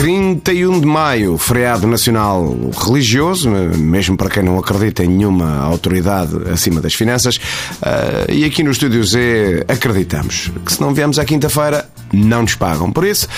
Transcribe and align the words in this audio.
31 0.00 0.80
de 0.80 0.86
maio, 0.86 1.36
feriado 1.36 1.86
nacional 1.86 2.56
religioso, 2.86 3.50
mesmo 3.50 4.16
para 4.16 4.30
quem 4.30 4.42
não 4.42 4.58
acredita 4.58 5.04
em 5.04 5.08
nenhuma 5.08 5.58
autoridade 5.58 6.34
acima 6.50 6.80
das 6.80 6.94
finanças. 6.94 7.36
Uh, 7.36 8.32
e 8.32 8.46
aqui 8.46 8.62
no 8.62 8.70
Estúdio 8.70 9.04
Z 9.04 9.66
acreditamos 9.68 10.50
que 10.64 10.72
se 10.72 10.80
não 10.80 10.94
viemos 10.94 11.18
à 11.18 11.24
quinta-feira, 11.26 11.86
não 12.12 12.42
nos 12.42 12.54
pagam. 12.54 12.90
Por 12.90 13.06
isso, 13.06 13.28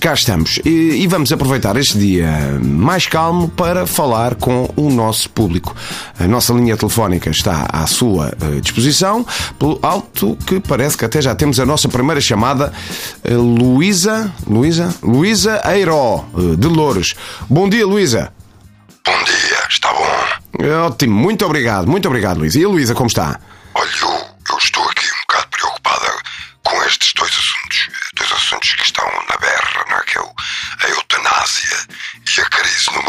cá 0.00 0.12
estamos. 0.14 0.60
E, 0.64 1.02
e, 1.02 1.06
vamos 1.06 1.32
aproveitar 1.32 1.76
este 1.76 1.98
dia 1.98 2.58
mais 2.62 3.06
calmo 3.06 3.48
para 3.48 3.86
falar 3.86 4.34
com 4.34 4.68
o 4.76 4.90
nosso 4.90 5.30
público. 5.30 5.74
A 6.18 6.26
nossa 6.26 6.52
linha 6.52 6.76
telefónica 6.76 7.30
está 7.30 7.68
à 7.72 7.86
sua 7.86 8.34
uh, 8.42 8.60
disposição, 8.60 9.24
pelo 9.58 9.78
alto 9.82 10.36
que 10.46 10.60
parece 10.60 10.96
que 10.96 11.04
até 11.04 11.20
já 11.20 11.34
temos 11.34 11.58
a 11.60 11.66
nossa 11.66 11.88
primeira 11.88 12.20
chamada, 12.20 12.72
uh, 13.24 13.34
Luísa. 13.34 14.32
Luísa? 14.46 14.94
Luísa 15.02 15.60
Eiro 15.64 16.24
de 16.58 16.68
Louros. 16.68 17.14
Bom 17.48 17.68
dia, 17.68 17.86
Luísa. 17.86 18.32
Bom 19.04 19.24
dia, 19.24 19.58
está 19.68 19.92
bom? 19.92 20.28
Ótimo, 20.86 21.14
muito 21.14 21.46
obrigado, 21.46 21.88
muito 21.88 22.06
obrigado, 22.08 22.38
Luísa. 22.38 22.58
E 22.58 22.64
a 22.64 22.68
Luísa, 22.68 22.94
como 22.94 23.06
está? 23.06 23.40
Olha, 23.74 24.07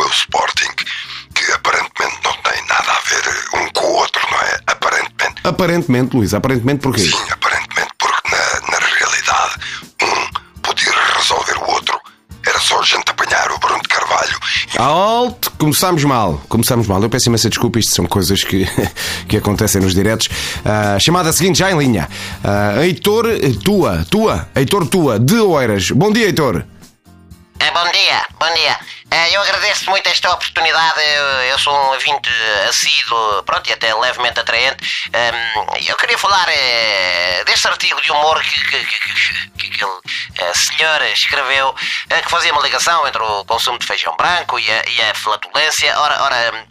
meu 0.09 0.11
Sporting, 0.11 0.71
que 1.35 1.51
aparentemente 1.51 2.17
não 2.23 2.33
tem 2.41 2.67
nada 2.67 2.91
a 2.91 2.99
ver 3.09 3.61
um 3.61 3.69
com 3.71 3.85
o 3.85 3.93
outro, 3.93 4.21
não 4.31 4.39
é? 4.39 4.59
Aparentemente. 4.67 5.41
Aparentemente, 5.43 6.15
Luísa, 6.15 6.37
aparentemente 6.37 6.81
porquê? 6.81 7.01
Sim, 7.01 7.31
aparentemente, 7.31 7.89
porque 7.97 8.35
na, 8.35 8.71
na 8.71 8.85
realidade 8.97 9.55
um 10.01 10.61
podia 10.61 10.91
resolver 11.15 11.57
o 11.57 11.71
outro 11.71 11.99
era 12.47 12.59
só 12.59 12.79
a 12.79 12.83
gente 12.83 13.03
apanhar 13.07 13.51
o 13.51 13.59
Bruno 13.59 13.81
de 13.81 13.87
Carvalho. 13.89 14.39
Alto! 14.77 15.51
Começámos 15.51 16.03
mal. 16.03 16.41
Começámos 16.49 16.87
mal. 16.87 17.01
Eu 17.03 17.09
peço 17.09 17.29
imensa 17.29 17.49
desculpa, 17.49 17.77
isto 17.77 17.93
são 17.93 18.05
coisas 18.05 18.43
que, 18.43 18.65
que 19.27 19.37
acontecem 19.37 19.81
nos 19.81 19.93
diretos. 19.93 20.27
Uh, 20.27 20.99
chamada 20.99 21.31
seguinte, 21.31 21.59
já 21.59 21.71
em 21.71 21.77
linha. 21.77 22.09
Uh, 22.43 22.81
Heitor 22.81 23.25
Tua, 23.63 24.05
Tua, 24.09 24.49
Heitor 24.55 24.87
Tua, 24.87 25.19
de 25.19 25.35
Oeiras. 25.35 25.91
Bom 25.91 26.11
dia, 26.11 26.25
Heitor. 26.25 26.65
É, 27.59 27.71
bom 27.71 27.91
dia, 27.91 28.25
bom 28.39 28.53
dia. 28.55 28.79
É, 29.11 29.35
eu 29.35 29.41
agradeço 29.41 29.89
muito 29.89 30.07
esta 30.07 30.31
oportunidade. 30.31 31.01
Eu, 31.49 31.57
sou 31.57 31.73
um 31.73 31.93
ouvinte 31.93 32.29
assíduo, 32.67 33.43
pronto, 33.43 33.67
e 33.69 33.73
até 33.73 33.93
levemente 33.93 34.39
atraente. 34.39 34.77
eu 35.87 35.95
queria 35.97 36.17
falar 36.17 36.47
é, 36.49 37.43
deste 37.43 37.67
artigo 37.67 37.99
de 38.01 38.11
humor 38.11 38.41
que, 38.43 38.63
que, 38.65 38.85
que, 38.85 38.99
que 39.57 39.67
aquele 39.67 39.99
é, 40.37 40.53
senhor 40.53 41.01
escreveu, 41.13 41.73
que 41.73 42.29
fazia 42.29 42.53
uma 42.53 42.61
ligação 42.61 43.07
entre 43.07 43.21
o 43.21 43.45
consumo 43.45 43.79
de 43.79 43.85
feijão 43.85 44.15
branco 44.15 44.59
e 44.59 44.71
a, 44.71 44.83
e 44.87 45.01
a 45.01 45.15
flatulência. 45.15 45.99
Ora, 45.99 46.23
ora 46.23 46.67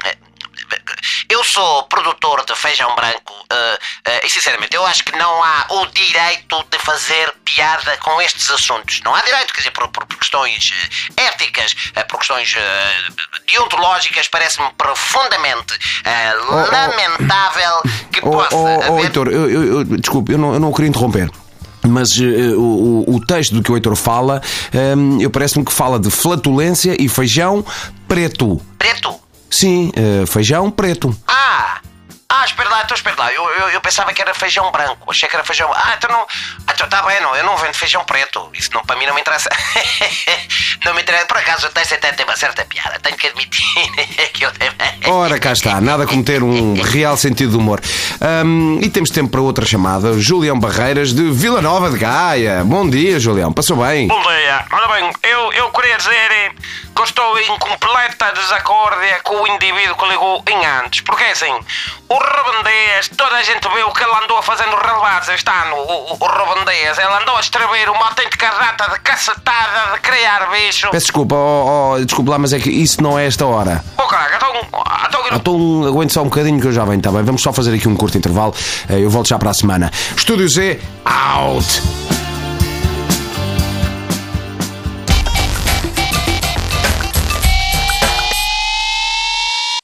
eu 1.29 1.43
sou 1.45 1.85
produtor 1.85 2.45
de 2.45 2.55
feijão 2.55 2.95
branco 2.95 3.33
uh, 3.33 3.75
uh, 3.75 4.27
e, 4.27 4.31
sinceramente, 4.31 4.75
eu 4.75 4.85
acho 4.87 5.05
que 5.05 5.17
não 5.17 5.43
há 5.43 5.67
o 5.71 5.87
direito 5.87 6.63
de 6.71 6.79
fazer 6.79 7.33
com 8.01 8.21
estes 8.21 8.51
assuntos. 8.51 9.01
Não 9.05 9.15
há 9.15 9.23
direito, 9.23 9.53
quer 9.53 9.61
dizer, 9.61 9.71
por, 9.73 9.89
por 9.89 10.07
questões 10.07 10.73
éticas, 11.17 11.75
por 12.09 12.19
questões 12.19 12.55
deontológicas, 13.47 14.29
parece-me 14.29 14.69
profundamente 14.77 15.75
oh, 16.49 16.53
oh, 16.53 16.71
lamentável 16.71 17.83
que 18.13 18.21
oh, 18.23 18.31
possa. 18.31 18.57
Oh, 18.57 18.65
oh, 18.65 18.83
haver... 18.93 19.05
Heitor, 19.05 19.29
eu, 19.29 19.51
eu, 19.51 19.65
eu, 19.79 19.85
desculpe, 19.85 20.33
eu 20.33 20.39
não, 20.39 20.55
eu 20.55 20.61
não 20.61 20.73
queria 20.73 20.89
interromper. 20.89 21.31
Mas 21.87 22.17
uh, 22.19 22.59
o, 22.59 23.17
o, 23.17 23.25
texto 23.25 23.55
do 23.55 23.63
que 23.63 23.71
o 23.71 23.77
Heitor 23.77 23.97
fala, 23.97 24.43
um, 24.97 25.21
eu 25.21 25.31
parece-me 25.31 25.65
que 25.65 25.73
fala 25.73 25.99
de 25.99 26.11
flatulência 26.11 26.97
e 27.01 27.09
feijão 27.09 27.65
preto. 28.07 28.61
Preto? 28.79 29.15
Sim, 29.51 29.93
uh, 29.97 30.27
feijão 30.27 30.71
preto. 30.71 31.17
Ah! 31.27 31.81
Ah, 32.31 32.45
espera 32.45 32.69
lá, 32.69 32.83
então 32.83 32.95
espera 32.95 33.17
lá. 33.19 33.33
Eu, 33.33 33.43
eu, 33.43 33.69
eu, 33.71 33.81
pensava 33.81 34.13
que 34.13 34.21
era 34.21 34.35
feijão 34.35 34.71
branco. 34.71 35.11
Achei 35.11 35.27
que 35.29 35.35
era 35.35 35.43
feijão. 35.43 35.73
Ah, 35.73 35.95
então 35.97 36.11
não. 36.11 36.27
Ah, 36.81 36.87
então 36.87 36.89
tá 36.89 37.03
bem, 37.03 37.21
não. 37.21 37.35
Eu 37.35 37.45
não 37.45 37.57
vendo 37.57 37.75
feijão 37.75 38.05
preto. 38.05 38.51
Isso 38.55 38.71
não, 38.73 38.85
para 38.85 38.97
mim 38.97 39.07
não 39.07 39.15
me 39.15 39.21
interessa. 39.21 39.49
não 40.85 40.95
me 40.95 41.03
interessa. 41.03 41.27
Por 41.27 41.37
acaso 41.37 41.67
o 41.67 41.71
texto 41.71 41.95
até 41.95 42.13
tem 42.13 42.25
uma 42.25 42.37
certa 42.37 42.65
piada. 42.65 42.99
Tenho 43.01 43.17
que 43.17 43.27
admitir 43.27 43.91
que 44.33 44.45
eu 44.45 44.53
tenho. 44.53 44.73
Ora, 45.11 45.39
cá 45.39 45.53
está. 45.53 45.81
Nada 45.81 46.07
como 46.07 46.23
ter 46.23 46.43
um 46.43 46.75
real 46.75 47.17
sentido 47.17 47.53
de 47.53 47.57
humor. 47.57 47.81
Um, 48.45 48.79
e 48.83 48.91
temos 48.91 49.09
tempo 49.09 49.31
para 49.31 49.41
outra 49.41 49.65
chamada. 49.65 50.19
Julião 50.19 50.61
Barreiras, 50.61 51.15
de 51.15 51.31
Vila 51.31 51.63
Nova 51.63 51.89
de 51.91 51.97
Gaia. 51.97 52.63
Bom 52.63 52.89
dia, 52.89 53.19
Julião. 53.19 53.51
Passou 53.51 53.79
bem? 53.79 54.07
Bom 54.07 54.21
dia. 54.21 54.65
Ora 54.71 54.89
bem, 54.89 55.11
eu, 55.23 55.53
eu 55.55 55.71
queria 55.71 55.97
dizer 55.97 56.53
que 56.95 57.01
eu 57.01 57.05
estou 57.05 57.39
em 57.39 57.59
completa 57.59 58.33
desacórdia 58.33 59.21
com 59.25 59.43
o 59.43 59.49
indivíduo 59.49 59.97
que 59.97 60.09
ligou 60.09 60.43
em 60.47 60.67
antes. 60.67 61.01
Porque 61.01 61.25
é 61.25 61.31
assim. 61.31 61.55
O 62.09 62.15
Robandeias, 62.15 63.09
toda 63.17 63.37
a 63.37 63.43
gente 63.43 63.67
viu 63.75 63.91
que 63.91 64.03
ele 64.03 64.13
andou 64.23 64.37
a 64.37 64.43
fazer 64.43 64.67
nos 64.67 64.81
relevados 64.81 65.29
este 65.31 65.51
ano, 65.51 65.77
o, 65.77 66.13
o. 66.13 66.19
Ele 66.69 67.23
andou 67.23 67.37
a 67.37 67.41
distribuir 67.41 67.89
uma 67.91 68.09
autêntica 68.09 68.49
rata 68.49 68.91
de 68.91 69.01
cacetada 69.01 69.93
de 69.95 70.01
criar 70.01 70.51
bicho. 70.51 70.89
Peço 70.91 71.07
desculpa, 71.07 71.35
oh, 71.35 71.93
oh, 71.95 72.05
desculpa 72.05 72.33
lá, 72.33 72.39
mas 72.39 72.53
é 72.53 72.59
que 72.59 72.71
isso 72.71 73.03
não 73.03 73.19
é 73.19 73.27
esta 73.27 73.47
hora. 73.47 73.85
Então. 74.67 74.83
Então, 75.09 75.37
então 75.37 75.87
aguente 75.87 76.13
só 76.13 76.23
um 76.23 76.25
bocadinho 76.25 76.61
que 76.61 76.67
eu 76.67 76.73
já 76.73 76.85
venho, 76.85 76.99
está 76.99 77.11
bem? 77.11 77.23
Vamos 77.23 77.43
só 77.43 77.53
fazer 77.53 77.75
aqui 77.75 77.89
um 77.89 77.97
curto 77.97 78.17
intervalo. 78.19 78.55
Eh, 78.89 79.01
eu 79.01 79.11
volto 79.11 79.29
já 79.29 79.39
para 79.39 79.51
a 79.51 79.55
semana. 79.55 79.91
Estúdio 80.17 80.49
Z, 80.49 80.81
out! 81.05 81.83